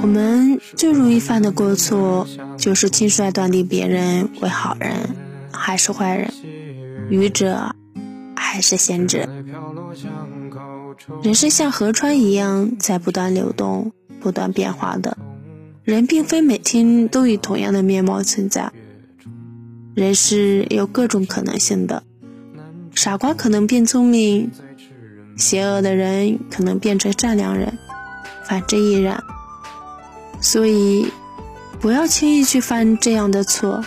[0.00, 4.90] 我们最容易犯的过错就是轻率断定别人为好人
[5.52, 6.32] 还是坏人，
[7.10, 7.74] 愚者
[8.36, 9.28] 还是贤者。
[11.22, 15.16] 人生像河川一样在不断流动、不断变化的。
[15.84, 18.70] 人并非每天都以同样的面貌存在，
[19.94, 22.02] 人是有各种可能性的。
[22.94, 24.50] 傻瓜可能变聪明，
[25.36, 27.78] 邪恶的人可能变成善良人，
[28.48, 29.22] 反之亦然。
[30.40, 31.12] 所以，
[31.80, 33.84] 不要轻易去犯这样的错。